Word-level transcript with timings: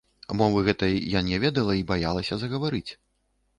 Мовы 0.37 0.63
гэтай 0.67 0.95
я 1.17 1.21
не 1.27 1.37
ведала 1.45 1.77
й 1.79 1.85
баялася 1.93 2.41
загаварыць. 2.47 2.91